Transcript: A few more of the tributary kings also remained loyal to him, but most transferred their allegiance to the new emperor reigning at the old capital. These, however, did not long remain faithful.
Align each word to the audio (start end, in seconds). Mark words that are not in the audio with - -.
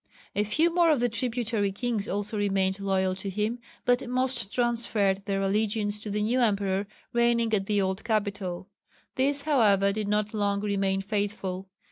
A 0.35 0.43
few 0.43 0.73
more 0.73 0.89
of 0.89 0.99
the 0.99 1.09
tributary 1.09 1.71
kings 1.71 2.07
also 2.09 2.35
remained 2.35 2.79
loyal 2.79 3.13
to 3.17 3.29
him, 3.29 3.59
but 3.85 4.09
most 4.09 4.51
transferred 4.51 5.23
their 5.25 5.39
allegiance 5.43 5.99
to 5.99 6.09
the 6.09 6.23
new 6.23 6.39
emperor 6.41 6.87
reigning 7.13 7.53
at 7.53 7.67
the 7.67 7.79
old 7.83 8.03
capital. 8.03 8.67
These, 9.13 9.43
however, 9.43 9.91
did 9.93 10.07
not 10.07 10.33
long 10.33 10.61
remain 10.61 11.01
faithful. 11.01 11.69